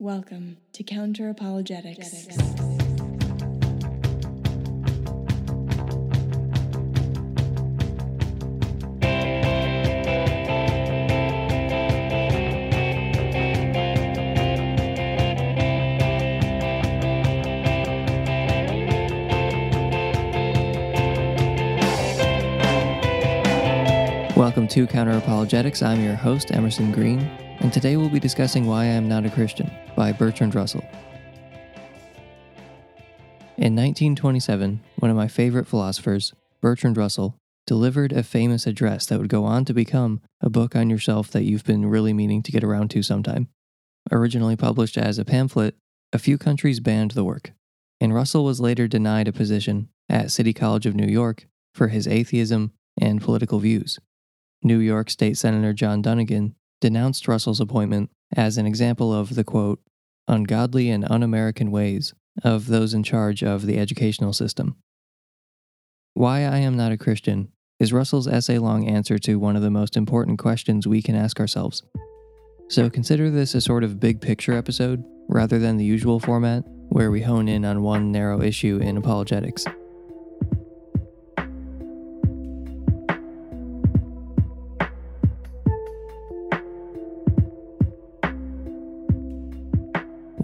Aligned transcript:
Welcome 0.00 0.58
to 0.74 0.84
Counter 0.84 1.28
Apologetics. 1.28 2.28
Welcome 24.48 24.68
to 24.68 24.86
Counter 24.86 25.18
Apologetics. 25.18 25.82
I'm 25.82 26.02
your 26.02 26.14
host, 26.14 26.52
Emerson 26.52 26.90
Green, 26.90 27.18
and 27.60 27.70
today 27.70 27.98
we'll 27.98 28.08
be 28.08 28.18
discussing 28.18 28.66
Why 28.66 28.84
I 28.84 28.86
Am 28.86 29.06
Not 29.06 29.26
a 29.26 29.30
Christian 29.30 29.70
by 29.94 30.10
Bertrand 30.10 30.54
Russell. 30.54 30.80
In 33.58 33.76
1927, 33.76 34.80
one 35.00 35.10
of 35.10 35.16
my 35.18 35.28
favorite 35.28 35.66
philosophers, 35.66 36.32
Bertrand 36.62 36.96
Russell, 36.96 37.36
delivered 37.66 38.10
a 38.10 38.22
famous 38.22 38.66
address 38.66 39.04
that 39.04 39.18
would 39.18 39.28
go 39.28 39.44
on 39.44 39.66
to 39.66 39.74
become 39.74 40.22
a 40.40 40.48
book 40.48 40.74
on 40.74 40.88
yourself 40.88 41.30
that 41.32 41.44
you've 41.44 41.64
been 41.64 41.84
really 41.84 42.14
meaning 42.14 42.42
to 42.42 42.50
get 42.50 42.64
around 42.64 42.90
to 42.92 43.02
sometime. 43.02 43.48
Originally 44.10 44.56
published 44.56 44.96
as 44.96 45.18
a 45.18 45.26
pamphlet, 45.26 45.76
a 46.10 46.18
few 46.18 46.38
countries 46.38 46.80
banned 46.80 47.10
the 47.10 47.22
work, 47.22 47.52
and 48.00 48.14
Russell 48.14 48.46
was 48.46 48.62
later 48.62 48.88
denied 48.88 49.28
a 49.28 49.32
position 49.32 49.90
at 50.08 50.30
City 50.30 50.54
College 50.54 50.86
of 50.86 50.94
New 50.94 51.06
York 51.06 51.46
for 51.74 51.88
his 51.88 52.08
atheism 52.08 52.72
and 52.98 53.20
political 53.20 53.58
views. 53.58 53.98
New 54.62 54.78
York 54.78 55.10
State 55.10 55.36
Senator 55.38 55.72
John 55.72 56.02
Dunnigan 56.02 56.54
denounced 56.80 57.28
Russell's 57.28 57.60
appointment 57.60 58.10
as 58.36 58.58
an 58.58 58.66
example 58.66 59.12
of 59.12 59.34
the 59.34 59.44
quote, 59.44 59.80
ungodly 60.26 60.90
and 60.90 61.04
un 61.10 61.22
American 61.22 61.70
ways 61.70 62.14
of 62.44 62.66
those 62.66 62.94
in 62.94 63.02
charge 63.02 63.42
of 63.42 63.66
the 63.66 63.78
educational 63.78 64.32
system. 64.32 64.76
Why 66.14 66.40
I 66.40 66.58
Am 66.58 66.76
Not 66.76 66.92
a 66.92 66.98
Christian 66.98 67.52
is 67.78 67.92
Russell's 67.92 68.26
essay 68.26 68.58
long 68.58 68.88
answer 68.88 69.18
to 69.18 69.38
one 69.38 69.56
of 69.56 69.62
the 69.62 69.70
most 69.70 69.96
important 69.96 70.38
questions 70.38 70.86
we 70.86 71.00
can 71.00 71.14
ask 71.14 71.38
ourselves. 71.38 71.82
So 72.68 72.90
consider 72.90 73.30
this 73.30 73.54
a 73.54 73.60
sort 73.60 73.84
of 73.84 74.00
big 74.00 74.20
picture 74.20 74.52
episode 74.52 75.02
rather 75.28 75.58
than 75.58 75.76
the 75.76 75.84
usual 75.84 76.20
format 76.20 76.64
where 76.88 77.10
we 77.10 77.22
hone 77.22 77.48
in 77.48 77.64
on 77.64 77.82
one 77.82 78.10
narrow 78.10 78.42
issue 78.42 78.78
in 78.82 78.96
apologetics. 78.96 79.64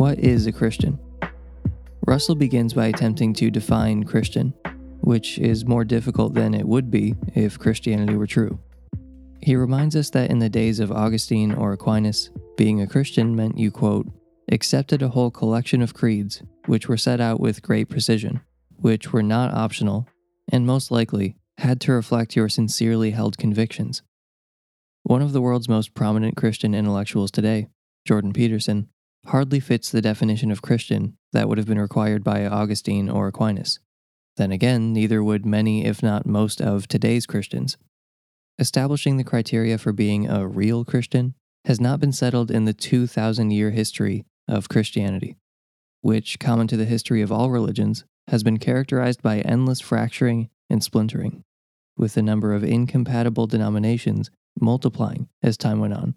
What 0.04 0.18
is 0.18 0.46
a 0.46 0.52
Christian? 0.52 0.98
Russell 2.06 2.34
begins 2.34 2.74
by 2.74 2.88
attempting 2.88 3.32
to 3.36 3.50
define 3.50 4.04
Christian, 4.04 4.52
which 5.00 5.38
is 5.38 5.64
more 5.64 5.82
difficult 5.82 6.34
than 6.34 6.52
it 6.52 6.68
would 6.68 6.90
be 6.90 7.14
if 7.34 7.58
Christianity 7.58 8.14
were 8.14 8.26
true. 8.26 8.58
He 9.40 9.56
reminds 9.56 9.96
us 9.96 10.10
that 10.10 10.30
in 10.30 10.40
the 10.40 10.50
days 10.50 10.78
of 10.78 10.92
Augustine 10.92 11.54
or 11.54 11.72
Aquinas, 11.72 12.28
being 12.58 12.82
a 12.82 12.86
Christian 12.86 13.34
meant 13.34 13.56
you, 13.56 13.70
quote, 13.70 14.06
accepted 14.52 15.00
a 15.00 15.08
whole 15.08 15.30
collection 15.30 15.80
of 15.80 15.94
creeds 15.94 16.42
which 16.66 16.86
were 16.86 16.98
set 16.98 17.18
out 17.18 17.40
with 17.40 17.62
great 17.62 17.88
precision, 17.88 18.42
which 18.76 19.10
were 19.10 19.22
not 19.22 19.54
optional, 19.54 20.06
and 20.52 20.66
most 20.66 20.90
likely 20.90 21.38
had 21.56 21.80
to 21.80 21.92
reflect 21.92 22.36
your 22.36 22.50
sincerely 22.50 23.12
held 23.12 23.38
convictions. 23.38 24.02
One 25.02 25.22
of 25.22 25.32
the 25.32 25.40
world's 25.40 25.66
most 25.66 25.94
prominent 25.94 26.36
Christian 26.36 26.74
intellectuals 26.74 27.30
today, 27.30 27.68
Jordan 28.04 28.34
Peterson, 28.34 28.90
hardly 29.26 29.60
fits 29.60 29.90
the 29.90 30.02
definition 30.02 30.50
of 30.50 30.62
Christian 30.62 31.16
that 31.32 31.48
would 31.48 31.58
have 31.58 31.66
been 31.66 31.78
required 31.78 32.22
by 32.22 32.46
Augustine 32.46 33.08
or 33.08 33.28
Aquinas. 33.28 33.78
Then 34.36 34.52
again, 34.52 34.92
neither 34.92 35.22
would 35.22 35.46
many, 35.46 35.84
if 35.84 36.02
not 36.02 36.26
most, 36.26 36.60
of 36.60 36.88
today's 36.88 37.26
Christians. 37.26 37.76
Establishing 38.58 39.16
the 39.16 39.24
criteria 39.24 39.78
for 39.78 39.92
being 39.92 40.28
a 40.28 40.46
real 40.46 40.84
Christian 40.84 41.34
has 41.64 41.80
not 41.80 42.00
been 42.00 42.12
settled 42.12 42.50
in 42.50 42.64
the 42.64 42.74
2,000 42.74 43.50
year 43.50 43.70
history 43.70 44.26
of 44.46 44.68
Christianity, 44.68 45.36
which, 46.02 46.38
common 46.38 46.66
to 46.68 46.76
the 46.76 46.84
history 46.84 47.22
of 47.22 47.32
all 47.32 47.50
religions, 47.50 48.04
has 48.28 48.42
been 48.42 48.58
characterized 48.58 49.22
by 49.22 49.40
endless 49.40 49.80
fracturing 49.80 50.50
and 50.68 50.82
splintering, 50.82 51.44
with 51.96 52.14
the 52.14 52.22
number 52.22 52.54
of 52.54 52.64
incompatible 52.64 53.46
denominations 53.46 54.30
multiplying 54.60 55.28
as 55.42 55.56
time 55.56 55.80
went 55.80 55.94
on. 55.94 56.14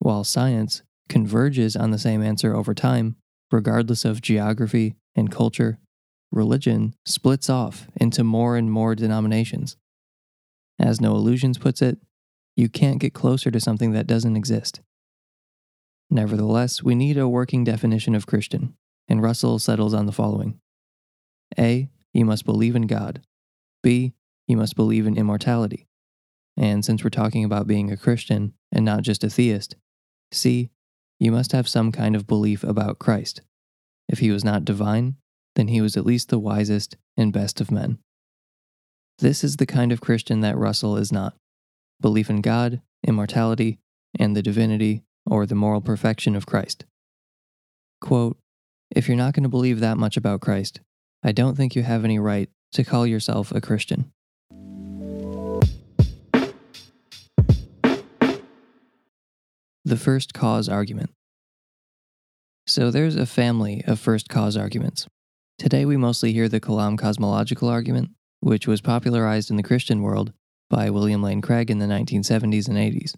While 0.00 0.24
science 0.24 0.82
converges 1.08 1.76
on 1.76 1.90
the 1.90 1.98
same 1.98 2.22
answer 2.22 2.54
over 2.54 2.74
time, 2.74 3.16
regardless 3.50 4.04
of 4.04 4.20
geography 4.20 4.94
and 5.14 5.30
culture, 5.30 5.78
religion 6.30 6.94
splits 7.06 7.48
off 7.48 7.86
into 7.96 8.22
more 8.22 8.56
and 8.56 8.70
more 8.70 8.94
denominations. 8.94 9.76
As 10.78 11.00
No 11.00 11.14
Illusions 11.14 11.58
puts 11.58 11.82
it, 11.82 11.98
you 12.56 12.68
can't 12.68 13.00
get 13.00 13.14
closer 13.14 13.50
to 13.50 13.60
something 13.60 13.92
that 13.92 14.06
doesn't 14.06 14.36
exist. 14.36 14.80
Nevertheless, 16.10 16.82
we 16.82 16.94
need 16.94 17.18
a 17.18 17.28
working 17.28 17.64
definition 17.64 18.14
of 18.14 18.26
Christian, 18.26 18.74
and 19.08 19.22
Russell 19.22 19.58
settles 19.58 19.94
on 19.94 20.06
the 20.06 20.12
following 20.12 20.58
A. 21.58 21.88
You 22.12 22.24
must 22.24 22.44
believe 22.44 22.74
in 22.74 22.86
God. 22.86 23.20
B. 23.82 24.14
You 24.46 24.56
must 24.56 24.76
believe 24.76 25.06
in 25.06 25.16
immortality. 25.16 25.86
And 26.56 26.84
since 26.84 27.04
we're 27.04 27.10
talking 27.10 27.44
about 27.44 27.66
being 27.66 27.92
a 27.92 27.96
Christian 27.96 28.54
and 28.72 28.84
not 28.84 29.02
just 29.02 29.22
a 29.22 29.30
theist, 29.30 29.76
C 30.32 30.70
you 31.18 31.32
must 31.32 31.52
have 31.52 31.68
some 31.68 31.92
kind 31.92 32.14
of 32.14 32.26
belief 32.26 32.62
about 32.62 32.98
Christ. 32.98 33.40
If 34.08 34.20
he 34.20 34.30
was 34.30 34.44
not 34.44 34.64
divine, 34.64 35.16
then 35.56 35.68
he 35.68 35.80
was 35.80 35.96
at 35.96 36.06
least 36.06 36.28
the 36.28 36.38
wisest 36.38 36.96
and 37.16 37.32
best 37.32 37.60
of 37.60 37.70
men. 37.70 37.98
This 39.18 39.42
is 39.42 39.56
the 39.56 39.66
kind 39.66 39.90
of 39.90 40.00
Christian 40.00 40.40
that 40.40 40.56
Russell 40.56 40.96
is 40.96 41.10
not 41.10 41.34
belief 42.00 42.30
in 42.30 42.40
God, 42.40 42.80
immortality, 43.06 43.78
and 44.18 44.36
the 44.36 44.42
divinity 44.42 45.02
or 45.26 45.44
the 45.44 45.56
moral 45.56 45.80
perfection 45.80 46.36
of 46.36 46.46
Christ. 46.46 46.84
Quote, 48.00 48.38
if 48.90 49.08
you're 49.08 49.16
not 49.16 49.34
going 49.34 49.42
to 49.42 49.48
believe 49.48 49.80
that 49.80 49.98
much 49.98 50.16
about 50.16 50.40
Christ, 50.40 50.80
I 51.22 51.32
don't 51.32 51.56
think 51.56 51.74
you 51.74 51.82
have 51.82 52.04
any 52.04 52.18
right 52.18 52.48
to 52.72 52.84
call 52.84 53.06
yourself 53.06 53.50
a 53.50 53.60
Christian. 53.60 54.12
The 59.88 59.96
first 59.96 60.34
cause 60.34 60.68
argument. 60.68 61.08
So 62.66 62.90
there's 62.90 63.16
a 63.16 63.24
family 63.24 63.82
of 63.86 63.98
first 63.98 64.28
cause 64.28 64.54
arguments. 64.54 65.06
Today 65.58 65.86
we 65.86 65.96
mostly 65.96 66.34
hear 66.34 66.46
the 66.46 66.60
Kalam 66.60 66.98
cosmological 66.98 67.70
argument, 67.70 68.10
which 68.40 68.66
was 68.66 68.82
popularized 68.82 69.50
in 69.50 69.56
the 69.56 69.62
Christian 69.62 70.02
world 70.02 70.34
by 70.68 70.90
William 70.90 71.22
Lane 71.22 71.40
Craig 71.40 71.70
in 71.70 71.78
the 71.78 71.86
1970s 71.86 72.68
and 72.68 72.76
80s. 72.76 73.14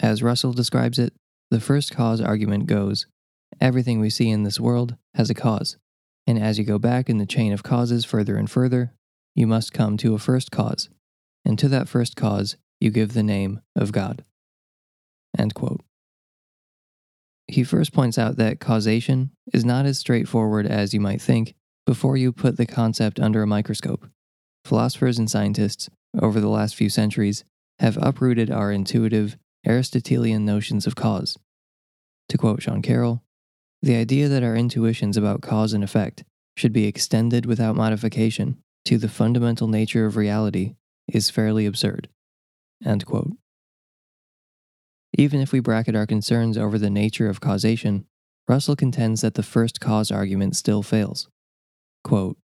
As 0.00 0.24
Russell 0.24 0.52
describes 0.52 0.98
it, 0.98 1.12
the 1.52 1.60
first 1.60 1.94
cause 1.94 2.20
argument 2.20 2.66
goes 2.66 3.06
everything 3.60 4.00
we 4.00 4.10
see 4.10 4.28
in 4.28 4.42
this 4.42 4.58
world 4.58 4.96
has 5.14 5.30
a 5.30 5.34
cause, 5.34 5.76
and 6.26 6.36
as 6.36 6.58
you 6.58 6.64
go 6.64 6.80
back 6.80 7.08
in 7.08 7.18
the 7.18 7.26
chain 7.26 7.52
of 7.52 7.62
causes 7.62 8.04
further 8.04 8.36
and 8.36 8.50
further, 8.50 8.92
you 9.36 9.46
must 9.46 9.72
come 9.72 9.96
to 9.98 10.16
a 10.16 10.18
first 10.18 10.50
cause, 10.50 10.88
and 11.44 11.60
to 11.60 11.68
that 11.68 11.88
first 11.88 12.16
cause 12.16 12.56
you 12.80 12.90
give 12.90 13.12
the 13.12 13.22
name 13.22 13.60
of 13.76 13.92
God. 13.92 14.24
End 15.38 15.54
quote. 15.54 15.80
He 17.48 17.64
first 17.64 17.92
points 17.92 18.18
out 18.18 18.36
that 18.36 18.60
causation 18.60 19.30
is 19.52 19.64
not 19.64 19.86
as 19.86 19.98
straightforward 19.98 20.66
as 20.66 20.94
you 20.94 21.00
might 21.00 21.20
think 21.20 21.54
before 21.86 22.16
you 22.16 22.32
put 22.32 22.56
the 22.56 22.66
concept 22.66 23.18
under 23.18 23.42
a 23.42 23.46
microscope. 23.46 24.06
Philosophers 24.64 25.18
and 25.18 25.30
scientists, 25.30 25.88
over 26.20 26.40
the 26.40 26.48
last 26.48 26.76
few 26.76 26.88
centuries, 26.88 27.44
have 27.80 27.98
uprooted 28.00 28.50
our 28.50 28.70
intuitive, 28.70 29.36
Aristotelian 29.66 30.44
notions 30.44 30.86
of 30.86 30.94
cause. 30.94 31.36
To 32.28 32.38
quote 32.38 32.62
Sean 32.62 32.82
Carroll, 32.82 33.22
the 33.82 33.96
idea 33.96 34.28
that 34.28 34.44
our 34.44 34.56
intuitions 34.56 35.16
about 35.16 35.42
cause 35.42 35.72
and 35.72 35.82
effect 35.82 36.24
should 36.56 36.72
be 36.72 36.86
extended 36.86 37.46
without 37.46 37.76
modification 37.76 38.58
to 38.84 38.98
the 38.98 39.08
fundamental 39.08 39.68
nature 39.68 40.06
of 40.06 40.16
reality 40.16 40.74
is 41.08 41.30
fairly 41.30 41.66
absurd. 41.66 42.08
End 42.84 43.04
quote. 43.06 43.32
Even 45.18 45.40
if 45.40 45.52
we 45.52 45.60
bracket 45.60 45.94
our 45.94 46.06
concerns 46.06 46.56
over 46.56 46.78
the 46.78 46.90
nature 46.90 47.28
of 47.28 47.40
causation, 47.40 48.06
Russell 48.48 48.76
contends 48.76 49.20
that 49.20 49.34
the 49.34 49.42
first 49.42 49.80
cause 49.80 50.10
argument 50.10 50.56
still 50.56 50.82
fails. 50.82 51.28
Quote, 52.02 52.36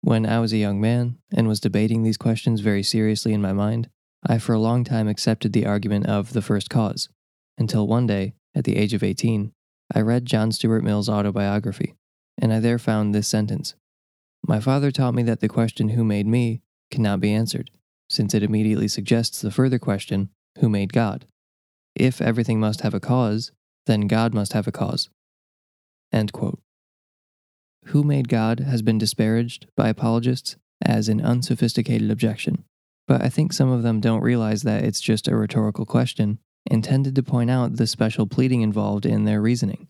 when 0.00 0.26
I 0.26 0.38
was 0.38 0.52
a 0.52 0.58
young 0.58 0.82
man 0.82 1.16
and 1.34 1.48
was 1.48 1.60
debating 1.60 2.02
these 2.02 2.18
questions 2.18 2.60
very 2.60 2.82
seriously 2.82 3.32
in 3.32 3.40
my 3.40 3.54
mind, 3.54 3.88
I 4.26 4.38
for 4.38 4.52
a 4.52 4.58
long 4.58 4.84
time 4.84 5.08
accepted 5.08 5.54
the 5.54 5.64
argument 5.64 6.06
of 6.06 6.34
the 6.34 6.42
first 6.42 6.68
cause, 6.68 7.08
until 7.56 7.86
one 7.86 8.06
day, 8.06 8.34
at 8.54 8.64
the 8.64 8.76
age 8.76 8.92
of 8.92 9.02
18, 9.02 9.52
I 9.94 10.00
read 10.00 10.26
John 10.26 10.52
Stuart 10.52 10.84
Mill's 10.84 11.08
autobiography, 11.08 11.94
and 12.38 12.52
I 12.52 12.60
there 12.60 12.78
found 12.78 13.14
this 13.14 13.28
sentence 13.28 13.74
My 14.46 14.60
father 14.60 14.90
taught 14.90 15.14
me 15.14 15.22
that 15.22 15.40
the 15.40 15.48
question, 15.48 15.90
Who 15.90 16.04
made 16.04 16.26
me? 16.26 16.60
cannot 16.90 17.20
be 17.20 17.32
answered, 17.32 17.70
since 18.10 18.34
it 18.34 18.42
immediately 18.42 18.88
suggests 18.88 19.40
the 19.40 19.50
further 19.50 19.78
question, 19.78 20.28
Who 20.60 20.68
made 20.68 20.92
God? 20.92 21.26
If 21.94 22.20
everything 22.20 22.60
must 22.60 22.80
have 22.80 22.94
a 22.94 23.00
cause, 23.00 23.52
then 23.86 24.02
God 24.02 24.34
must 24.34 24.52
have 24.52 24.66
a 24.66 24.72
cause. 24.72 25.08
Who 27.86 28.02
made 28.02 28.28
God 28.28 28.60
has 28.60 28.82
been 28.82 28.98
disparaged 28.98 29.66
by 29.76 29.88
apologists 29.88 30.56
as 30.84 31.08
an 31.08 31.20
unsophisticated 31.20 32.10
objection, 32.10 32.64
but 33.06 33.22
I 33.22 33.28
think 33.28 33.52
some 33.52 33.70
of 33.70 33.82
them 33.82 34.00
don't 34.00 34.22
realize 34.22 34.62
that 34.62 34.84
it's 34.84 35.00
just 35.00 35.28
a 35.28 35.36
rhetorical 35.36 35.84
question 35.84 36.38
intended 36.70 37.14
to 37.14 37.22
point 37.22 37.50
out 37.50 37.76
the 37.76 37.86
special 37.86 38.26
pleading 38.26 38.62
involved 38.62 39.04
in 39.04 39.24
their 39.24 39.40
reasoning. 39.40 39.88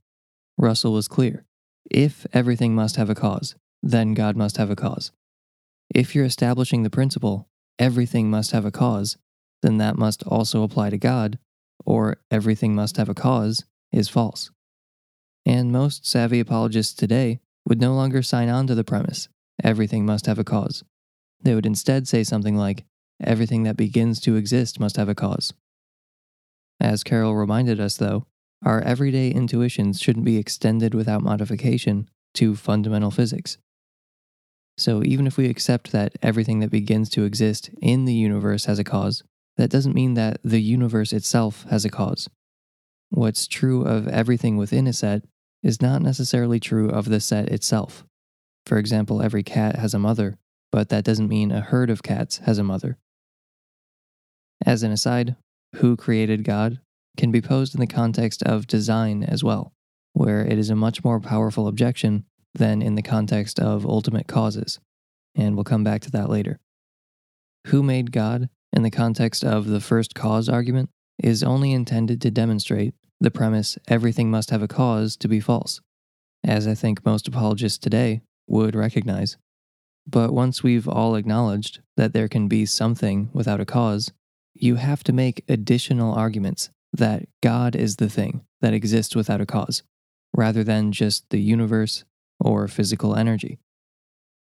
Russell 0.59 0.93
was 0.93 1.09
clear. 1.09 1.45
If 1.91 2.27
everything 2.33 2.75
must 2.75 2.97
have 2.97 3.11
a 3.11 3.15
cause, 3.15 3.55
then 3.83 4.15
God 4.15 4.37
must 4.37 4.56
have 4.56 4.71
a 4.71 4.77
cause. 4.77 5.12
If 5.95 6.15
you're 6.15 6.25
establishing 6.25 6.83
the 6.83 6.91
principle, 6.91 7.49
everything 7.79 8.31
must 8.31 8.51
have 8.53 8.65
a 8.65 8.71
cause, 8.71 9.17
then 9.62 9.79
that 9.79 9.97
must 9.97 10.23
also 10.25 10.62
apply 10.62 10.91
to 10.91 10.99
God, 10.99 11.39
or 11.85 12.19
everything 12.31 12.75
must 12.75 12.97
have 12.97 13.09
a 13.09 13.15
cause 13.15 13.65
is 13.93 14.09
false. 14.09 14.50
And 15.47 15.73
most 15.73 16.06
savvy 16.06 16.41
apologists 16.41 16.94
today 16.94 17.41
would 17.67 17.81
no 17.81 17.94
longer 17.94 18.23
sign 18.23 18.49
on 18.49 18.67
to 18.67 18.75
the 18.75 18.85
premise, 18.85 19.29
everything 19.62 20.06
must 20.06 20.26
have 20.26 20.38
a 20.38 20.44
cause. 20.44 20.85
They 21.43 21.55
would 21.55 21.67
instead 21.67 22.09
say 22.09 22.25
something 22.25 22.56
like, 22.56 22.85
everything 23.23 23.62
that 23.65 23.76
begins 23.76 24.21
to 24.21 24.37
exist 24.37 24.81
must 24.81 24.97
have 24.97 25.09
a 25.09 25.15
cause. 25.15 25.53
As 26.81 27.05
Carroll 27.05 27.37
reminded 27.37 27.79
us, 27.81 27.97
though, 27.97 28.27
our 28.65 28.81
everyday 28.81 29.31
intuitions 29.31 30.00
shouldn't 30.00 30.25
be 30.25 30.38
extended 30.38 30.94
without 30.94 31.23
modification 31.23 32.09
to 32.35 32.56
fundamental 32.56 33.11
physics. 33.11 33.59
So, 34.77 35.05
even 35.05 35.27
if 35.27 35.37
we 35.37 35.49
accept 35.49 35.93
that 35.93 36.15
everything 36.20 36.59
that 36.61 36.70
begins 36.70 37.09
to 37.11 37.25
exist 37.25 37.70
in 37.81 38.06
the 38.06 38.15
universe 38.15 38.65
has 38.65 38.79
a 38.79 38.85
cause, 38.85 39.23
that 39.56 39.71
doesn't 39.71 39.95
mean 39.95 40.15
that 40.15 40.41
the 40.43 40.61
universe 40.61 41.12
itself 41.12 41.65
has 41.71 41.85
a 41.85 41.91
cause. 41.91 42.29
What's 43.11 43.47
true 43.47 43.85
of 43.85 44.09
everything 44.09 44.56
within 44.56 44.87
a 44.87 44.93
set 44.93 45.25
is 45.62 45.81
not 45.81 46.03
necessarily 46.03 46.61
true 46.61 46.91
of 46.91 47.09
the 47.09 47.21
set 47.21 47.49
itself. 47.49 48.05
For 48.67 48.79
example, 48.79 49.23
every 49.23 49.43
cat 49.43 49.77
has 49.77 49.95
a 49.95 49.99
mother, 49.99 50.37
but 50.73 50.89
that 50.89 51.05
doesn't 51.05 51.29
mean 51.29 51.53
a 51.53 51.61
herd 51.61 51.91
of 51.91 52.03
cats 52.03 52.39
has 52.39 52.59
a 52.59 52.65
mother. 52.65 52.99
As 54.67 54.83
an 54.83 54.93
aside, 54.93 55.37
who 55.77 55.97
created 55.97 56.45
God 56.45 56.81
can 57.17 57.31
be 57.31 57.41
posed 57.41 57.75
in 57.75 57.81
the 57.81 57.87
context 57.87 58.43
of 58.43 58.67
design 58.67 59.23
as 59.23 59.45
well, 59.45 59.73
where 60.12 60.45
it 60.45 60.59
is 60.59 60.71
a 60.71 60.77
much 60.77 61.05
more 61.05 61.21
powerful 61.21 61.69
objection 61.69 62.25
than 62.55 62.83
in 62.83 62.95
the 62.95 63.03
context 63.03 63.61
of 63.61 63.87
ultimate 63.87 64.27
causes, 64.27 64.81
and 65.35 65.55
we'll 65.55 65.65
come 65.65 65.85
back 65.85 66.01
to 66.03 66.11
that 66.11 66.31
later. 66.31 66.59
Who 67.69 67.83
made 67.83 68.12
God 68.12 68.49
in 68.75 68.82
the 68.82 68.91
context 68.91 69.44
of 69.44 69.67
the 69.67 69.81
first 69.81 70.15
cause 70.15 70.49
argument 70.49 70.91
is 71.23 71.44
only 71.44 71.73
intended 71.73 72.21
to 72.21 72.31
demonstrate 72.31 72.94
the 73.21 73.31
premise 73.31 73.79
everything 73.88 74.31
must 74.31 74.50
have 74.50 74.62
a 74.62 74.69
cause 74.69 75.17
to 75.17 75.29
be 75.29 75.41
false, 75.41 75.81
as 76.43 76.67
I 76.67 76.75
think 76.75 77.06
most 77.06 77.29
apologists 77.29 77.79
today 77.79 78.23
would 78.49 78.75
recognize. 78.75 79.37
But 80.06 80.35
once 80.35 80.62
we've 80.62 80.88
all 80.88 81.15
acknowledged 81.15 81.81
that 81.97 82.12
there 82.12 82.29
can 82.29 82.49
be 82.49 82.67
something 82.67 83.31
without 83.32 83.61
a 83.61 83.65
cause, 83.65 84.12
you 84.55 84.75
have 84.75 85.05
to 85.05 85.12
make 85.12 85.44
additional 85.49 86.12
arguments 86.12 86.69
that 86.93 87.27
God 87.43 87.75
is 87.75 87.97
the 87.97 88.11
thing 88.11 88.43
that 88.61 88.75
exists 88.75 89.17
without 89.17 89.41
a 89.41 89.47
cause, 89.47 89.82
rather 90.37 90.65
than 90.65 90.93
just 90.93 91.31
the 91.31 91.41
universe 91.41 92.05
or 92.41 92.69
physical 92.69 93.15
energy. 93.15 93.59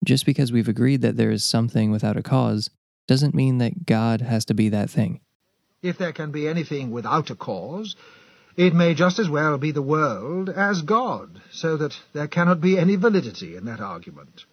Just 0.05 0.27
because 0.27 0.53
we've 0.53 0.69
agreed 0.69 1.01
that 1.01 1.17
there 1.17 1.31
is 1.31 1.45
something 1.45 1.91
without 1.91 2.17
a 2.17 2.23
cause 2.23 2.71
doesn't 3.07 3.35
mean 3.35 3.59
that 3.59 3.87
God 3.87 4.21
has 4.21 4.45
to 4.47 4.55
be 4.55 4.71
that 4.71 4.91
thing. 4.91 5.21
If 5.83 5.99
there 5.99 6.13
can 6.13 6.33
be 6.33 6.49
anything 6.49 6.91
without 6.91 7.31
a 7.31 7.37
cause, 7.37 7.97
it 8.57 8.75
may 8.75 8.95
just 8.95 9.19
as 9.19 9.29
well 9.29 9.59
be 9.59 9.73
the 9.73 9.83
world 9.83 10.49
as 10.49 10.83
God, 10.83 11.41
so 11.53 11.77
that 11.77 11.95
there 12.13 12.27
cannot 12.27 12.61
be 12.61 12.79
any 12.79 12.97
validity 12.97 13.57
in 13.57 13.67
that 13.67 13.81
argument. 13.81 14.45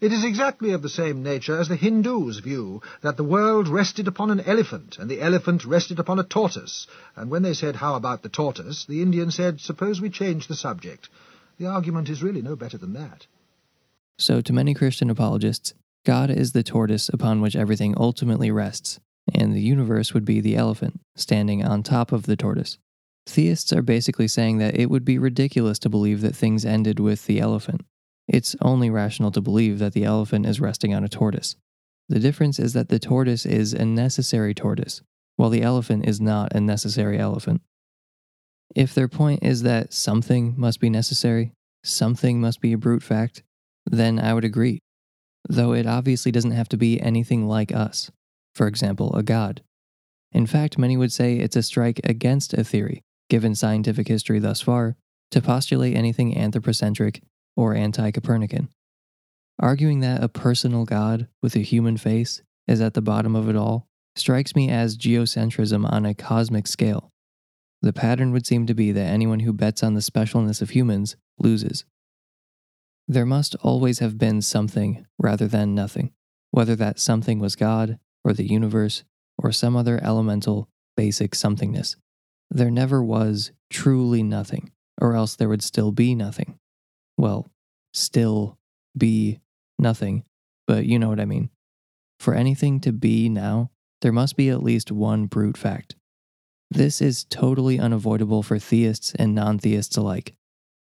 It 0.00 0.12
is 0.12 0.24
exactly 0.24 0.72
of 0.72 0.82
the 0.82 0.88
same 0.88 1.22
nature 1.22 1.60
as 1.60 1.68
the 1.68 1.76
Hindus' 1.76 2.38
view 2.38 2.82
that 3.02 3.16
the 3.16 3.22
world 3.22 3.68
rested 3.68 4.08
upon 4.08 4.30
an 4.30 4.40
elephant, 4.40 4.96
and 4.98 5.08
the 5.08 5.20
elephant 5.20 5.64
rested 5.64 6.00
upon 6.00 6.18
a 6.18 6.24
tortoise. 6.24 6.88
And 7.14 7.30
when 7.30 7.42
they 7.42 7.54
said, 7.54 7.76
how 7.76 7.94
about 7.94 8.22
the 8.22 8.28
tortoise, 8.28 8.84
the 8.84 9.00
Indian 9.00 9.30
said, 9.30 9.60
suppose 9.60 10.00
we 10.00 10.10
change 10.10 10.48
the 10.48 10.56
subject. 10.56 11.08
The 11.58 11.66
argument 11.66 12.08
is 12.08 12.20
really 12.20 12.42
no 12.42 12.56
better 12.56 12.78
than 12.78 12.94
that. 12.94 13.26
So, 14.18 14.40
to 14.40 14.52
many 14.52 14.74
Christian 14.74 15.08
apologists, 15.08 15.72
God 16.04 16.30
is 16.30 16.52
the 16.52 16.62
tortoise 16.62 17.08
upon 17.08 17.40
which 17.40 17.54
everything 17.54 17.94
ultimately 17.96 18.50
rests, 18.50 18.98
and 19.32 19.52
the 19.52 19.60
universe 19.60 20.12
would 20.12 20.24
be 20.24 20.40
the 20.40 20.56
elephant, 20.56 21.00
standing 21.14 21.64
on 21.64 21.82
top 21.82 22.10
of 22.10 22.26
the 22.26 22.36
tortoise. 22.36 22.78
Theists 23.26 23.72
are 23.72 23.82
basically 23.82 24.26
saying 24.26 24.58
that 24.58 24.76
it 24.76 24.90
would 24.90 25.04
be 25.04 25.18
ridiculous 25.18 25.78
to 25.80 25.88
believe 25.88 26.20
that 26.22 26.34
things 26.34 26.64
ended 26.64 26.98
with 26.98 27.26
the 27.26 27.38
elephant. 27.38 27.84
It's 28.26 28.56
only 28.60 28.90
rational 28.90 29.30
to 29.32 29.40
believe 29.40 29.78
that 29.78 29.92
the 29.92 30.04
elephant 30.04 30.46
is 30.46 30.60
resting 30.60 30.92
on 30.92 31.04
a 31.04 31.08
tortoise. 31.08 31.54
The 32.08 32.18
difference 32.18 32.58
is 32.58 32.72
that 32.72 32.88
the 32.88 32.98
tortoise 32.98 33.46
is 33.46 33.72
a 33.72 33.84
necessary 33.84 34.54
tortoise, 34.54 35.02
while 35.36 35.50
the 35.50 35.62
elephant 35.62 36.08
is 36.08 36.20
not 36.20 36.52
a 36.52 36.60
necessary 36.60 37.18
elephant. 37.18 37.62
If 38.74 38.94
their 38.94 39.08
point 39.08 39.42
is 39.42 39.62
that 39.62 39.92
something 39.92 40.54
must 40.56 40.80
be 40.80 40.90
necessary, 40.90 41.52
something 41.84 42.40
must 42.40 42.60
be 42.60 42.72
a 42.72 42.78
brute 42.78 43.02
fact, 43.02 43.42
then 43.86 44.18
I 44.18 44.34
would 44.34 44.44
agree. 44.44 44.80
Though 45.48 45.72
it 45.72 45.86
obviously 45.86 46.32
doesn't 46.32 46.52
have 46.52 46.68
to 46.70 46.76
be 46.76 47.00
anything 47.00 47.48
like 47.48 47.72
us, 47.72 48.10
for 48.54 48.66
example, 48.66 49.14
a 49.14 49.22
god. 49.22 49.62
In 50.32 50.46
fact, 50.46 50.78
many 50.78 50.96
would 50.96 51.12
say 51.12 51.36
it's 51.36 51.56
a 51.56 51.62
strike 51.62 52.00
against 52.04 52.54
a 52.54 52.64
theory 52.64 53.02
given 53.32 53.54
scientific 53.54 54.08
history 54.08 54.38
thus 54.38 54.60
far, 54.60 54.94
to 55.30 55.40
postulate 55.40 55.96
anything 55.96 56.36
anthropocentric 56.36 57.22
or 57.56 57.74
anti 57.74 58.10
Copernican. 58.10 58.68
Arguing 59.58 60.00
that 60.00 60.22
a 60.22 60.28
personal 60.28 60.84
God 60.84 61.28
with 61.40 61.56
a 61.56 61.60
human 61.60 61.96
face 61.96 62.42
is 62.68 62.82
at 62.82 62.92
the 62.92 63.00
bottom 63.00 63.34
of 63.34 63.48
it 63.48 63.56
all 63.56 63.86
strikes 64.16 64.54
me 64.54 64.68
as 64.68 64.98
geocentrism 64.98 65.90
on 65.90 66.04
a 66.04 66.14
cosmic 66.14 66.66
scale. 66.66 67.08
The 67.80 67.94
pattern 67.94 68.32
would 68.32 68.46
seem 68.46 68.66
to 68.66 68.74
be 68.74 68.92
that 68.92 69.00
anyone 69.00 69.40
who 69.40 69.54
bets 69.54 69.82
on 69.82 69.94
the 69.94 70.00
specialness 70.00 70.60
of 70.60 70.70
humans 70.70 71.16
loses. 71.38 71.86
There 73.12 73.26
must 73.26 73.54
always 73.56 73.98
have 73.98 74.16
been 74.16 74.40
something 74.40 75.04
rather 75.18 75.46
than 75.46 75.74
nothing, 75.74 76.14
whether 76.50 76.74
that 76.76 76.98
something 76.98 77.40
was 77.40 77.56
God 77.56 77.98
or 78.24 78.32
the 78.32 78.50
universe 78.50 79.04
or 79.36 79.52
some 79.52 79.76
other 79.76 80.02
elemental, 80.02 80.70
basic 80.96 81.32
somethingness. 81.32 81.96
There 82.50 82.70
never 82.70 83.04
was 83.04 83.52
truly 83.68 84.22
nothing, 84.22 84.72
or 84.98 85.14
else 85.14 85.36
there 85.36 85.50
would 85.50 85.62
still 85.62 85.92
be 85.92 86.14
nothing. 86.14 86.58
Well, 87.18 87.50
still 87.92 88.56
be 88.96 89.40
nothing, 89.78 90.24
but 90.66 90.86
you 90.86 90.98
know 90.98 91.10
what 91.10 91.20
I 91.20 91.26
mean. 91.26 91.50
For 92.18 92.32
anything 92.32 92.80
to 92.80 92.92
be 92.94 93.28
now, 93.28 93.72
there 94.00 94.10
must 94.10 94.38
be 94.38 94.48
at 94.48 94.62
least 94.62 94.90
one 94.90 95.26
brute 95.26 95.58
fact. 95.58 95.96
This 96.70 97.02
is 97.02 97.24
totally 97.24 97.78
unavoidable 97.78 98.42
for 98.42 98.58
theists 98.58 99.12
and 99.18 99.34
non 99.34 99.58
theists 99.58 99.98
alike. 99.98 100.32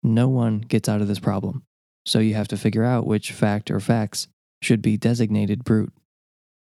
No 0.01 0.29
one 0.29 0.59
gets 0.61 0.87
out 0.87 1.01
of 1.01 1.09
this 1.09 1.19
problem, 1.19 1.65
so 2.05 2.19
you 2.19 2.33
have 2.33 2.47
to 2.49 2.57
figure 2.57 2.83
out 2.83 3.05
which 3.05 3.31
fact 3.31 3.71
or 3.71 3.79
facts 3.79 4.27
should 4.61 4.81
be 4.81 4.97
designated 4.97 5.63
brute. 5.63 5.93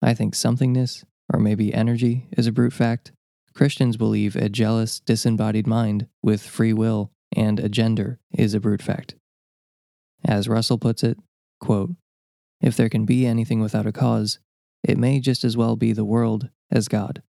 I 0.02 0.14
think 0.14 0.34
somethingness, 0.34 1.04
or 1.34 1.40
maybe 1.40 1.74
energy, 1.74 2.28
is 2.38 2.48
a 2.48 2.52
brute 2.52 2.74
fact, 2.74 3.12
Christians 3.54 3.96
believe 3.96 4.36
a 4.36 4.50
jealous, 4.50 5.00
disembodied 5.00 5.66
mind 5.66 6.08
with 6.22 6.42
free 6.46 6.74
will 6.74 7.12
and 7.36 7.60
a 7.60 7.70
gender 7.70 8.20
is 8.32 8.54
a 8.54 8.60
brute 8.60 8.82
fact. 8.82 9.16
As 10.26 10.50
Russell 10.50 10.78
puts 10.78 11.04
it, 11.04 11.18
quote, 11.60 11.92
if 12.62 12.76
there 12.76 12.90
can 12.90 13.06
be 13.06 13.26
anything 13.26 13.62
without 13.62 13.86
a 13.86 13.92
cause, 13.92 14.40
it 14.84 14.98
may 14.98 15.20
just 15.20 15.44
as 15.44 15.56
well 15.56 15.76
be 15.76 15.94
the 15.94 16.06
world 16.06 16.50
as 16.72 16.88
God. 16.88 17.22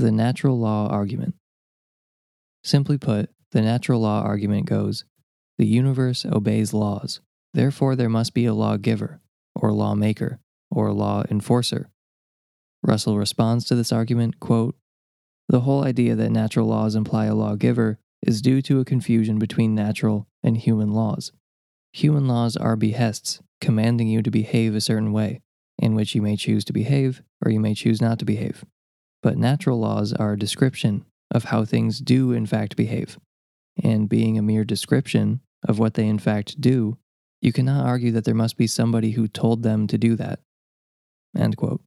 The 0.00 0.10
natural 0.10 0.58
law 0.58 0.88
argument. 0.88 1.34
Simply 2.64 2.96
put, 2.96 3.28
the 3.52 3.60
natural 3.60 4.00
law 4.00 4.22
argument 4.22 4.64
goes 4.64 5.04
the 5.58 5.66
universe 5.66 6.24
obeys 6.24 6.72
laws, 6.72 7.20
therefore, 7.52 7.94
there 7.96 8.08
must 8.08 8.32
be 8.32 8.46
a 8.46 8.54
lawgiver, 8.54 9.20
or 9.54 9.72
lawmaker, 9.72 10.40
or 10.70 10.90
law 10.94 11.24
enforcer. 11.30 11.90
Russell 12.82 13.18
responds 13.18 13.66
to 13.66 13.74
this 13.74 13.92
argument, 13.92 14.40
quote, 14.40 14.74
The 15.50 15.60
whole 15.60 15.84
idea 15.84 16.14
that 16.14 16.30
natural 16.30 16.66
laws 16.66 16.94
imply 16.94 17.26
a 17.26 17.34
lawgiver 17.34 17.98
is 18.22 18.40
due 18.40 18.62
to 18.62 18.80
a 18.80 18.86
confusion 18.86 19.38
between 19.38 19.74
natural 19.74 20.26
and 20.42 20.56
human 20.56 20.94
laws. 20.94 21.30
Human 21.92 22.26
laws 22.26 22.56
are 22.56 22.74
behests, 22.74 23.42
commanding 23.60 24.08
you 24.08 24.22
to 24.22 24.30
behave 24.30 24.74
a 24.74 24.80
certain 24.80 25.12
way, 25.12 25.42
in 25.78 25.94
which 25.94 26.14
you 26.14 26.22
may 26.22 26.36
choose 26.36 26.64
to 26.64 26.72
behave 26.72 27.20
or 27.44 27.50
you 27.50 27.60
may 27.60 27.74
choose 27.74 28.00
not 28.00 28.18
to 28.20 28.24
behave. 28.24 28.64
But 29.22 29.38
natural 29.38 29.78
laws 29.78 30.12
are 30.12 30.32
a 30.32 30.38
description 30.38 31.04
of 31.30 31.44
how 31.44 31.64
things 31.64 32.00
do 32.00 32.32
in 32.32 32.46
fact 32.46 32.76
behave. 32.76 33.18
And 33.82 34.08
being 34.08 34.38
a 34.38 34.42
mere 34.42 34.64
description 34.64 35.40
of 35.66 35.78
what 35.78 35.94
they 35.94 36.06
in 36.06 36.18
fact 36.18 36.60
do 36.60 36.98
you 37.42 37.52
cannot 37.52 37.86
argue 37.86 38.12
that 38.12 38.24
there 38.24 38.34
must 38.34 38.56
be 38.56 38.66
somebody 38.66 39.12
who 39.12 39.26
told 39.26 39.62
them 39.62 39.86
to 39.86 39.96
do 39.96 40.14
that. 40.16 40.40
End 41.36 41.56
quote. 41.56 41.80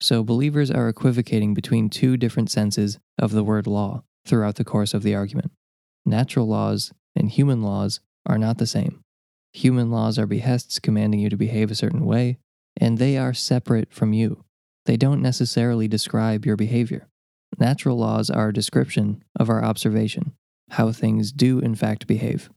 So 0.00 0.24
believers 0.24 0.70
are 0.70 0.88
equivocating 0.88 1.52
between 1.52 1.90
two 1.90 2.16
different 2.16 2.50
senses 2.50 2.98
of 3.18 3.32
the 3.32 3.44
word 3.44 3.66
law 3.66 4.02
throughout 4.24 4.54
the 4.54 4.64
course 4.64 4.94
of 4.94 5.02
the 5.02 5.14
argument. 5.14 5.52
Natural 6.06 6.46
laws 6.46 6.92
and 7.14 7.30
human 7.30 7.62
laws 7.62 8.00
are 8.24 8.38
not 8.38 8.56
the 8.56 8.66
same. 8.66 9.02
Human 9.52 9.90
laws 9.90 10.18
are 10.18 10.26
behests 10.26 10.78
commanding 10.78 11.20
you 11.20 11.28
to 11.28 11.36
behave 11.36 11.70
a 11.70 11.74
certain 11.74 12.06
way, 12.06 12.38
and 12.78 12.96
they 12.96 13.18
are 13.18 13.34
separate 13.34 13.92
from 13.92 14.12
you. 14.12 14.44
They 14.86 14.96
don't 14.96 15.22
necessarily 15.22 15.88
describe 15.88 16.46
your 16.46 16.56
behavior. 16.56 17.08
Natural 17.58 17.96
laws 17.96 18.30
are 18.30 18.48
a 18.48 18.52
description 18.52 19.22
of 19.38 19.50
our 19.50 19.62
observation, 19.62 20.32
how 20.70 20.92
things 20.92 21.32
do 21.32 21.58
in 21.58 21.74
fact 21.74 22.06
behave. 22.06 22.50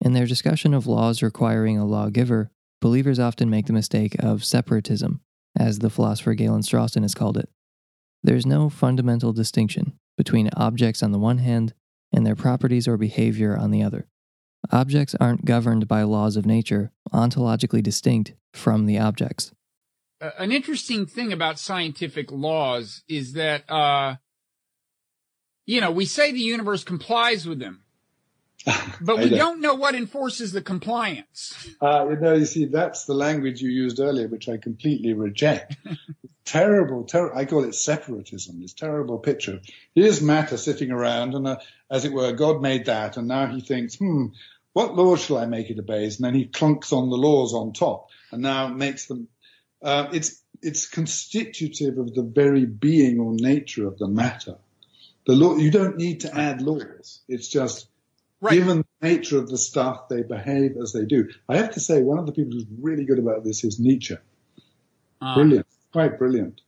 In 0.00 0.12
their 0.12 0.26
discussion 0.26 0.74
of 0.74 0.86
laws 0.86 1.22
requiring 1.22 1.78
a 1.78 1.86
lawgiver, 1.86 2.50
believers 2.80 3.18
often 3.18 3.48
make 3.48 3.66
the 3.66 3.72
mistake 3.72 4.14
of 4.18 4.44
separatism, 4.44 5.20
as 5.58 5.78
the 5.78 5.88
philosopher 5.88 6.34
Galen 6.34 6.62
Strawson 6.62 7.02
has 7.02 7.14
called 7.14 7.38
it. 7.38 7.48
There's 8.22 8.44
no 8.44 8.68
fundamental 8.68 9.32
distinction 9.32 9.98
between 10.16 10.50
objects 10.56 11.02
on 11.02 11.12
the 11.12 11.18
one 11.18 11.38
hand 11.38 11.72
and 12.12 12.26
their 12.26 12.36
properties 12.36 12.86
or 12.86 12.96
behavior 12.96 13.56
on 13.56 13.70
the 13.70 13.82
other. 13.82 14.06
Objects 14.70 15.14
aren't 15.20 15.44
governed 15.44 15.88
by 15.88 16.02
laws 16.02 16.36
of 16.36 16.46
nature, 16.46 16.90
ontologically 17.12 17.82
distinct 17.82 18.34
from 18.52 18.86
the 18.86 18.98
objects. 18.98 19.52
An 20.38 20.52
interesting 20.52 21.06
thing 21.06 21.32
about 21.32 21.58
scientific 21.58 22.30
laws 22.30 23.02
is 23.08 23.32
that, 23.34 23.70
uh, 23.70 24.16
you 25.66 25.80
know, 25.80 25.90
we 25.90 26.04
say 26.04 26.32
the 26.32 26.38
universe 26.38 26.84
complies 26.84 27.46
with 27.46 27.58
them, 27.58 27.82
but 29.00 29.18
we 29.18 29.30
don't 29.30 29.60
know 29.60 29.74
what 29.74 29.94
enforces 29.94 30.52
the 30.52 30.62
compliance. 30.62 31.68
Uh, 31.80 32.06
you 32.10 32.16
know, 32.16 32.34
you 32.34 32.44
see, 32.44 32.64
that's 32.66 33.04
the 33.04 33.14
language 33.14 33.60
you 33.60 33.70
used 33.70 34.00
earlier, 34.00 34.28
which 34.28 34.48
I 34.48 34.56
completely 34.56 35.12
reject. 35.12 35.76
terrible, 36.44 37.04
ter- 37.04 37.34
I 37.34 37.44
call 37.44 37.64
it 37.64 37.74
separatism. 37.74 38.60
This 38.60 38.72
terrible 38.72 39.18
picture. 39.18 39.60
Here's 39.94 40.22
matter 40.22 40.56
sitting 40.56 40.90
around, 40.90 41.34
and 41.34 41.46
uh, 41.46 41.58
as 41.90 42.04
it 42.04 42.12
were, 42.12 42.32
God 42.32 42.62
made 42.62 42.86
that, 42.86 43.16
and 43.16 43.28
now 43.28 43.46
he 43.46 43.60
thinks, 43.60 43.96
hmm, 43.96 44.26
what 44.72 44.94
laws 44.94 45.24
shall 45.24 45.38
I 45.38 45.46
make 45.46 45.70
it 45.70 45.78
obeys? 45.78 46.16
And 46.16 46.24
then 46.24 46.34
he 46.34 46.46
clunks 46.46 46.92
on 46.92 47.08
the 47.08 47.16
laws 47.16 47.54
on 47.54 47.72
top, 47.72 48.08
and 48.30 48.42
now 48.42 48.68
makes 48.68 49.06
them. 49.06 49.28
Uh, 49.84 50.08
it's 50.12 50.42
it's 50.62 50.88
constitutive 50.88 51.98
of 51.98 52.14
the 52.14 52.22
very 52.22 52.64
being 52.64 53.20
or 53.20 53.34
nature 53.34 53.86
of 53.86 53.98
the 53.98 54.08
matter. 54.08 54.56
The 55.26 55.34
law, 55.34 55.56
you 55.56 55.70
don't 55.70 55.96
need 55.96 56.20
to 56.20 56.36
add 56.36 56.62
laws. 56.62 57.20
It's 57.28 57.48
just 57.48 57.88
Right. 58.44 58.58
Given 58.58 58.84
the 59.00 59.08
nature 59.08 59.38
of 59.38 59.48
the 59.48 59.56
stuff, 59.56 60.10
they 60.10 60.20
behave 60.20 60.76
as 60.76 60.92
they 60.92 61.06
do. 61.06 61.30
I 61.48 61.56
have 61.56 61.70
to 61.70 61.80
say, 61.80 62.02
one 62.02 62.18
of 62.18 62.26
the 62.26 62.32
people 62.32 62.52
who's 62.52 62.66
really 62.78 63.06
good 63.06 63.18
about 63.18 63.42
this 63.42 63.64
is 63.64 63.80
Nietzsche. 63.80 64.16
Uh, 65.22 65.34
brilliant, 65.34 65.66
quite 65.94 66.18
brilliant. 66.18 66.60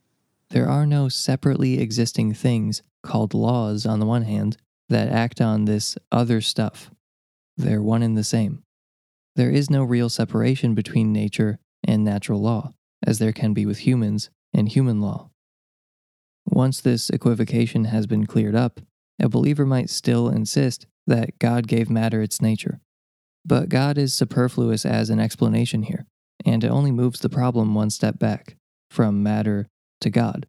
There 0.49 0.67
are 0.67 0.87
no 0.87 1.07
separately 1.07 1.79
existing 1.79 2.33
things 2.33 2.81
called 3.03 3.35
laws 3.35 3.85
on 3.85 3.99
the 3.99 4.07
one 4.07 4.23
hand 4.23 4.57
that 4.89 5.09
act 5.09 5.39
on 5.39 5.65
this 5.65 5.99
other 6.11 6.41
stuff. 6.41 6.89
They're 7.57 7.83
one 7.83 8.01
and 8.01 8.17
the 8.17 8.23
same. 8.23 8.63
There 9.35 9.51
is 9.51 9.69
no 9.69 9.83
real 9.83 10.09
separation 10.09 10.73
between 10.73 11.13
nature 11.13 11.59
and 11.83 12.03
natural 12.03 12.41
law, 12.41 12.73
as 13.05 13.19
there 13.19 13.33
can 13.33 13.53
be 13.53 13.65
with 13.65 13.79
humans 13.79 14.29
and 14.53 14.69
human 14.69 15.01
law. 15.01 15.29
Once 16.45 16.79
this 16.81 17.09
equivocation 17.09 17.85
has 17.85 18.07
been 18.07 18.25
cleared 18.25 18.55
up, 18.55 18.79
a 19.21 19.29
believer 19.29 19.65
might 19.65 19.89
still 19.89 20.29
insist 20.29 20.85
that 21.05 21.39
God 21.39 21.67
gave 21.67 21.89
matter 21.89 22.21
its 22.21 22.41
nature. 22.41 22.79
But 23.45 23.69
God 23.69 23.97
is 23.97 24.13
superfluous 24.13 24.85
as 24.85 25.09
an 25.09 25.19
explanation 25.19 25.83
here, 25.83 26.05
and 26.45 26.63
it 26.63 26.69
only 26.69 26.91
moves 26.91 27.19
the 27.19 27.29
problem 27.29 27.73
one 27.73 27.89
step 27.89 28.19
back, 28.19 28.57
from 28.89 29.23
matter 29.23 29.67
to 30.01 30.09
God. 30.09 30.47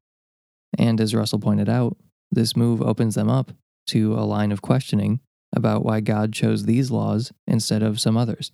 And 0.77 1.01
as 1.01 1.15
Russell 1.15 1.39
pointed 1.39 1.69
out, 1.69 1.97
this 2.31 2.57
move 2.57 2.83
opens 2.83 3.15
them 3.15 3.31
up 3.31 3.53
to 3.89 4.15
a 4.15 4.27
line 4.27 4.53
of 4.53 4.63
questioning 4.63 5.21
about 5.55 5.85
why 5.85 6.01
God 6.01 6.33
chose 6.33 6.65
these 6.65 6.91
laws 6.91 7.33
instead 7.47 7.83
of 7.83 8.01
some 8.01 8.17
others. 8.17 8.51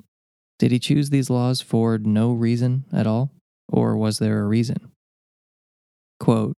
Did 0.58 0.70
he 0.70 0.78
choose 0.78 1.10
these 1.10 1.30
laws 1.30 1.60
for 1.60 1.98
no 1.98 2.32
reason 2.32 2.84
at 2.92 3.06
all, 3.06 3.32
or 3.68 3.96
was 3.96 4.18
there 4.18 4.40
a 4.40 4.46
reason? 4.46 4.92
Quote, 6.20 6.54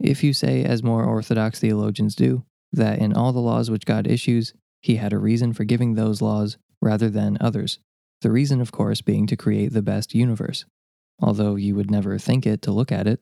if 0.00 0.22
you 0.22 0.32
say, 0.32 0.64
as 0.64 0.82
more 0.82 1.04
Orthodox 1.04 1.58
theologians 1.58 2.14
do, 2.14 2.44
that 2.72 2.98
in 2.98 3.14
all 3.14 3.32
the 3.32 3.40
laws 3.40 3.70
which 3.70 3.86
God 3.86 4.06
issues, 4.06 4.52
he 4.82 4.96
had 4.96 5.12
a 5.12 5.18
reason 5.18 5.52
for 5.52 5.64
giving 5.64 5.94
those 5.94 6.20
laws 6.20 6.58
rather 6.82 7.08
than 7.08 7.38
others. 7.40 7.78
The 8.20 8.30
reason, 8.30 8.60
of 8.60 8.72
course, 8.72 9.00
being 9.00 9.26
to 9.28 9.36
create 9.36 9.72
the 9.72 9.82
best 9.82 10.14
universe, 10.14 10.64
although 11.20 11.56
you 11.56 11.74
would 11.74 11.90
never 11.90 12.18
think 12.18 12.46
it 12.46 12.62
to 12.62 12.72
look 12.72 12.92
at 12.92 13.06
it. 13.06 13.20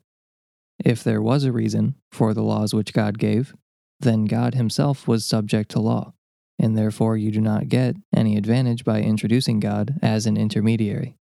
If 0.85 1.04
there 1.04 1.23
was 1.23 1.45
a 1.45 1.52
reason 1.52 1.95
for 2.11 2.35
the 2.35 2.43
laws 2.43 2.75
which 2.75 2.93
God 2.93 3.19
gave, 3.19 3.54
then 4.00 4.25
God 4.25 4.54
himself 4.54 5.07
was 5.07 5.25
subject 5.25 5.71
to 5.73 5.81
law, 5.81 6.12
and 6.59 6.76
therefore 6.76 7.16
you 7.16 7.31
do 7.31 7.40
not 7.40 7.69
get 7.69 7.97
any 8.14 8.37
advantage 8.37 8.85
by 8.85 9.00
introducing 9.00 9.61
God 9.61 9.99
as 10.02 10.26
an 10.26 10.37
intermediary. 10.37 11.16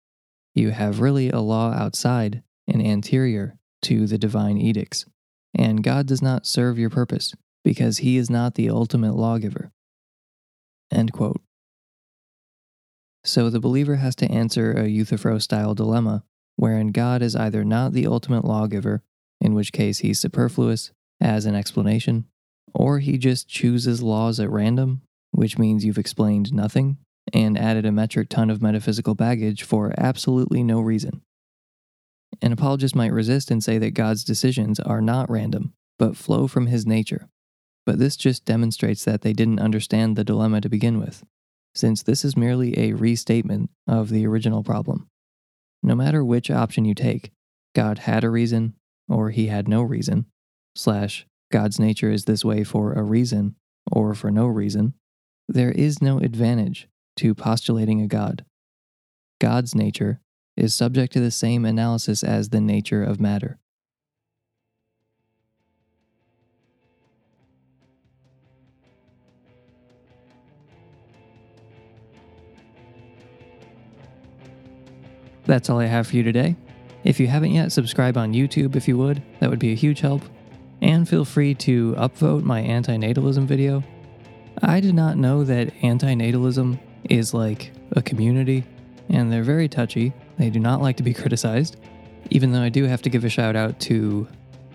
You 0.56 0.72
have 0.72 1.00
really 1.00 1.30
a 1.30 1.40
law 1.40 1.72
outside 1.72 2.44
and 2.68 2.86
anterior 2.86 3.58
to 3.84 4.08
the 4.08 4.18
divine 4.18 4.58
edicts, 4.58 5.06
and 5.54 5.84
God 5.84 6.06
does 6.06 6.22
not 6.22 6.46
serve 6.46 6.78
your 6.78 6.90
purpose 6.90 7.34
because 7.64 8.00
he 8.00 8.18
is 8.18 8.30
not 8.30 8.56
the 8.56 8.70
ultimate 8.70 9.16
lawgiver. 9.16 9.72
So 13.26 13.50
the 13.50 13.60
believer 13.60 13.96
has 13.96 14.16
to 14.18 14.30
answer 14.30 14.74
a 14.74 14.88
Euthyphro 14.88 15.40
style 15.40 15.74
dilemma, 15.74 16.24
wherein 16.56 16.92
God 16.92 17.22
is 17.22 17.36
either 17.36 17.64
not 17.64 17.94
the 17.94 18.06
ultimate 18.06 18.46
lawgiver, 18.46 19.02
in 19.40 19.54
which 19.54 19.72
case 19.72 20.00
he's 20.00 20.20
superfluous 20.20 20.92
as 21.22 21.46
an 21.46 21.56
explanation, 21.56 22.26
or 22.76 23.00
he 23.00 23.18
just 23.18 23.48
chooses 23.48 24.04
laws 24.04 24.40
at 24.40 24.50
random, 24.50 25.02
which 25.32 25.58
means 25.58 25.84
you've 25.86 25.98
explained 25.98 26.54
nothing 26.54 26.98
and 27.34 27.58
added 27.58 27.86
a 27.86 27.92
metric 27.92 28.30
ton 28.30 28.50
of 28.52 28.62
metaphysical 28.62 29.16
baggage 29.16 29.64
for 29.64 29.94
absolutely 29.98 30.64
no 30.64 30.80
reason. 30.80 31.24
An 32.42 32.52
apologist 32.52 32.96
might 32.96 33.12
resist 33.12 33.52
and 33.52 33.64
say 33.64 33.78
that 33.80 33.92
God's 33.92 34.24
decisions 34.24 34.80
are 34.80 35.02
not 35.02 35.30
random, 35.30 35.74
but 35.98 36.16
flow 36.16 36.48
from 36.48 36.68
his 36.68 36.86
nature, 36.86 37.28
but 37.86 38.00
this 38.00 38.16
just 38.16 38.46
demonstrates 38.46 39.04
that 39.04 39.22
they 39.22 39.34
didn't 39.34 39.60
understand 39.60 40.16
the 40.16 40.24
dilemma 40.24 40.62
to 40.62 40.70
begin 40.70 41.00
with, 41.00 41.24
since 41.76 42.04
this 42.04 42.24
is 42.24 42.38
merely 42.38 42.78
a 42.78 42.94
restatement 42.94 43.70
of 43.88 44.10
the 44.10 44.26
original 44.26 44.64
problem. 44.64 45.10
No 45.82 45.96
matter 45.96 46.24
which 46.24 46.50
option 46.50 46.86
you 46.86 46.94
take, 46.94 47.32
God 47.76 48.00
had 48.00 48.24
a 48.24 48.30
reason, 48.30 48.76
or 49.10 49.32
he 49.32 49.48
had 49.48 49.68
no 49.68 49.82
reason, 49.82 50.28
slash, 50.76 51.26
God's 51.52 51.80
nature 51.80 52.12
is 52.12 52.26
this 52.26 52.46
way 52.46 52.64
for 52.64 52.94
a 52.94 53.04
reason, 53.04 53.56
or 53.92 54.16
for 54.16 54.32
no 54.32 54.48
reason, 54.48 54.94
there 55.48 55.72
is 55.72 56.02
no 56.02 56.20
advantage 56.20 56.88
to 57.18 57.36
postulating 57.36 58.02
a 58.02 58.08
God. 58.08 58.46
God's 59.40 59.76
nature 59.76 60.22
is 60.56 60.74
subject 60.74 61.14
to 61.14 61.20
the 61.20 61.32
same 61.32 61.66
analysis 61.66 62.24
as 62.24 62.50
the 62.50 62.62
nature 62.62 63.04
of 63.04 63.20
matter. 63.20 63.60
That's 75.46 75.70
all 75.70 75.80
I 75.80 75.88
have 75.88 76.08
for 76.08 76.16
you 76.16 76.24
today. 76.24 76.56
If 77.04 77.20
you 77.20 77.28
haven't 77.28 77.52
yet, 77.52 77.72
subscribe 77.72 78.18
on 78.18 78.34
YouTube 78.34 78.76
if 78.78 78.88
you 78.88 78.98
would, 78.98 79.22
that 79.40 79.50
would 79.50 79.60
be 79.60 79.74
a 79.74 79.76
huge 79.76 80.00
help. 80.00 80.22
And 80.82 81.08
feel 81.08 81.26
free 81.26 81.54
to 81.56 81.94
upvote 81.94 82.44
my 82.44 82.62
antinatalism 82.62 83.46
video. 83.46 83.84
I 84.62 84.80
did 84.80 84.96
not 84.96 85.18
know 85.18 85.44
that 85.44 85.74
antinatalism 85.82 86.80
is 87.10 87.34
like 87.34 87.72
a 87.94 88.02
community, 88.02 88.64
and 89.10 89.32
they're 89.32 89.44
very 89.44 89.68
touchy. 89.68 90.14
They 90.38 90.50
do 90.50 90.60
not 90.60 90.82
like 90.82 90.98
to 90.98 91.04
be 91.04 91.14
criticized, 91.14 91.78
even 92.30 92.52
though 92.52 92.62
I 92.62 92.70
do 92.70 92.86
have 92.86 93.02
to 93.04 93.10
give 93.10 93.24
a 93.24 93.30
shout 93.30 93.56
out 93.56 93.80
to 93.82 94.28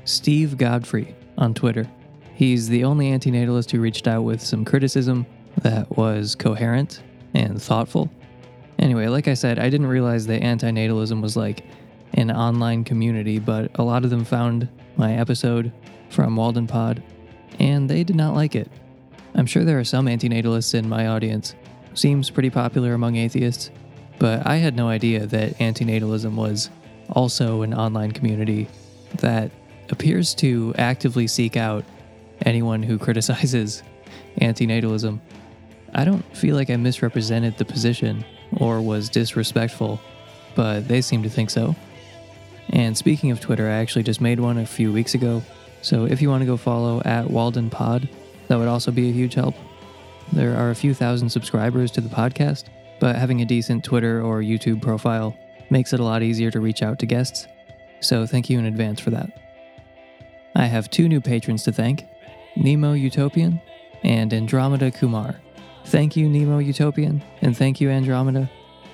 Steve 0.05 0.57
Godfrey 0.57 1.15
on 1.37 1.55
Twitter. 1.55 1.89
He's 2.35 2.69
the 2.69 2.85
only 2.85 3.11
antinatalist 3.11 3.71
who 3.71 3.81
reached 3.81 4.07
out 4.07 4.23
with 4.23 4.41
some 4.41 4.65
criticism 4.65 5.27
that 5.63 5.97
was 5.97 6.35
coherent 6.35 7.03
and 7.35 7.61
thoughtful. 7.61 8.11
Anyway, 8.79 9.09
like 9.09 9.27
I 9.27 9.35
said, 9.35 9.59
I 9.59 9.69
didn't 9.69 9.89
realize 9.89 10.27
that 10.29 10.43
antinatalism 10.43 11.21
was 11.21 11.37
like 11.37 11.65
an 12.15 12.31
online 12.31 12.85
community, 12.85 13.39
but 13.39 13.71
a 13.75 13.83
lot 13.83 14.05
of 14.05 14.11
them 14.11 14.25
found 14.25 14.69
my 14.97 15.15
episode 15.15 15.73
from 16.11 16.37
Walden 16.37 16.67
Pod, 16.67 17.03
and 17.59 17.91
they 17.91 18.05
did 18.05 18.17
not 18.17 18.35
like 18.35 18.55
it. 18.55 18.71
I'm 19.35 19.47
sure 19.47 19.65
there 19.65 19.79
are 19.79 19.85
some 19.85 20.07
antinatalists 20.07 20.75
in 20.75 20.89
my 20.89 21.09
audience. 21.09 21.55
Seems 21.99 22.31
pretty 22.31 22.51
popular 22.51 22.95
among 22.95 23.17
atheists, 23.17 23.73
but 24.21 24.47
I 24.47 24.59
had 24.59 24.77
no 24.77 24.87
idea 24.87 25.27
that 25.27 25.59
antinatalism 25.59 26.37
was 26.37 26.71
also 27.11 27.63
an 27.63 27.75
online 27.75 28.13
community 28.13 28.69
that 29.17 29.51
appears 29.91 30.33
to 30.37 30.73
actively 30.79 31.27
seek 31.27 31.57
out 31.57 31.85
anyone 32.43 32.85
who 32.85 32.99
criticizes 32.99 33.83
antinatalism. 34.41 35.19
I 35.93 36.05
don't 36.05 36.23
feel 36.37 36.55
like 36.55 36.71
I 36.71 36.77
misrepresented 36.77 37.59
the 37.59 37.65
position 37.65 38.25
or 38.59 38.81
was 38.81 39.09
disrespectful, 39.09 40.01
but 40.55 40.87
they 40.87 41.01
seem 41.01 41.25
to 41.25 41.29
think 41.29 41.51
so. 41.51 41.75
And 42.69 42.97
speaking 42.97 43.33
of 43.33 43.41
Twitter, 43.41 43.69
I 43.69 43.79
actually 43.79 44.05
just 44.05 44.21
made 44.21 44.39
one 44.39 44.59
a 44.59 44.67
few 44.67 44.93
weeks 44.93 45.15
ago. 45.15 45.43
So 45.83 46.05
if 46.05 46.23
you 46.23 46.31
want 46.31 46.43
to 46.43 46.47
go 46.47 46.57
follow 46.57 47.03
at 47.05 47.29
Walden 47.29 47.71
Pod, 47.71 48.09
that 48.47 48.57
would 48.57 48.69
also 48.69 48.93
be 48.93 49.09
a 49.09 49.13
huge 49.13 49.35
help. 49.35 49.57
There 50.33 50.57
are 50.57 50.71
a 50.71 50.75
few 50.75 50.95
thousand 50.95 51.31
subscribers 51.31 51.91
to 51.93 52.01
the 52.01 52.09
podcast, 52.09 52.65
but 53.01 53.17
having 53.17 53.41
a 53.41 53.47
decent 53.47 53.85
Twitter 53.85 54.23
or 54.23 54.41
YouTube 54.41 54.83
profile 54.83 55.37
makes 55.71 55.93
it 55.93 56.01
a 56.01 56.05
lot 56.05 56.23
easier 56.23 56.51
to 56.51 56.61
reach 56.61 56.83
out 56.83 56.99
to 56.99 57.07
guests. 57.07 57.47
So 58.01 58.27
thank 58.27 58.49
you 58.51 58.59
in 58.59 58.67
advance 58.67 59.01
for 59.01 59.11
that. 59.11 59.31
I 60.55 60.67
have 60.67 60.91
two 60.91 61.09
new 61.09 61.21
patrons 61.21 61.63
to 61.65 61.73
thank 61.73 62.05
Nemo 62.57 62.93
Utopian 62.93 63.61
and 64.03 64.33
Andromeda 64.33 64.91
Kumar. 64.91 65.41
Thank 65.87 66.17
you, 66.17 66.29
Nemo 66.29 66.59
Utopian, 66.59 67.23
and 67.41 67.57
thank 67.57 67.81
you, 67.81 67.89
Andromeda. 67.89 68.51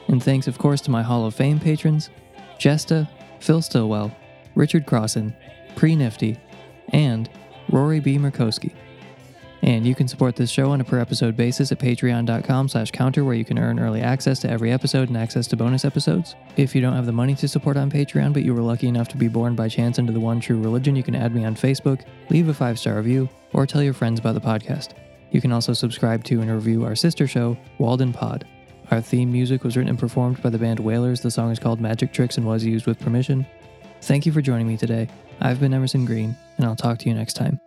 And 0.09 0.23
thanks, 0.23 0.47
of 0.47 0.59
course, 0.59 0.81
to 0.83 0.91
my 0.91 1.03
Hall 1.03 1.27
of 1.27 1.35
Fame 1.35 1.59
patrons 1.59 2.11
Jesta, 2.59 3.09
Phil 3.41 3.63
Stillwell, 3.63 4.15
Richard 4.55 4.87
Crossan, 4.87 5.35
Pre 5.75 5.97
Nifty, 5.97 6.39
and 6.91 7.29
Rory 7.71 8.01
B. 8.01 8.19
Murkowski. 8.19 8.73
And 9.65 9.87
you 9.87 9.95
can 9.95 10.07
support 10.07 10.37
this 10.37 10.51
show 10.51 10.73
on 10.73 10.83
a 10.83 10.85
per 10.85 10.99
episode 10.99 11.39
basis 11.39 11.73
at 11.73 11.79
patreon.com 11.79 12.69
slash 12.69 12.91
counter 12.91 13.25
where 13.25 13.35
you 13.35 13.47
can 13.47 13.59
earn 13.59 13.81
early 13.81 14.03
access 14.03 14.39
to 14.41 14.51
every 14.51 14.71
episode 14.71 15.09
and 15.09 15.17
access 15.17 15.47
to 15.47 15.57
bonus 15.57 15.87
episodes. 15.87 16.37
If 16.59 16.75
you 16.75 16.83
don't 16.83 16.93
have 16.93 17.07
the 17.07 17.13
money 17.13 17.35
to 17.37 17.49
support 17.49 17.79
on 17.79 17.91
Patreon, 17.91 18.35
but 18.35 18.43
you 18.43 18.53
were 18.53 18.61
lucky 18.61 18.89
enough 18.89 19.09
to 19.09 19.17
be 19.17 19.27
born 19.27 19.55
by 19.57 19.71
chance 19.71 19.99
into 19.99 20.13
the 20.13 20.21
one 20.21 20.39
true 20.39 20.61
religion, 20.61 20.95
you 20.95 21.03
can 21.03 21.15
add 21.15 21.35
me 21.35 21.47
on 21.47 21.55
Facebook, 21.55 22.05
leave 22.29 22.51
a 22.51 22.55
five 22.55 22.79
star 22.79 22.97
review, 22.97 23.27
or 23.55 23.67
tell 23.67 23.83
your 23.83 23.95
friends 23.95 24.21
about 24.21 24.35
the 24.35 24.41
podcast. 24.41 24.91
You 25.31 25.41
can 25.41 25.51
also 25.51 25.73
subscribe 25.73 26.25
to 26.25 26.43
and 26.43 26.51
review 26.51 26.85
our 26.85 26.95
sister 26.95 27.27
show, 27.27 27.57
Walden 27.79 28.13
Pod. 28.13 28.47
Our 28.91 29.01
theme 29.01 29.33
music 29.33 29.65
was 29.65 29.79
written 29.79 29.89
and 29.89 29.99
performed 29.99 30.43
by 30.43 30.51
the 30.51 30.59
band 30.59 30.79
Whalers. 30.79 31.23
The 31.23 31.31
song 31.31 31.51
is 31.51 31.59
called 31.59 31.81
Magic 31.81 32.13
Tricks 32.13 32.37
and 32.37 32.47
was 32.47 32.67
used 32.67 32.87
with 32.87 33.01
permission. 33.01 33.47
Thank 34.03 34.27
you 34.27 34.33
for 34.33 34.43
joining 34.43 34.69
me 34.69 34.77
today. 34.77 35.09
I've 35.41 35.59
been 35.59 35.73
Emerson 35.73 36.05
Green, 36.05 36.37
and 36.59 36.67
I'll 36.67 36.77
talk 36.77 36.99
to 36.99 37.09
you 37.09 37.15
next 37.15 37.33
time. 37.33 37.59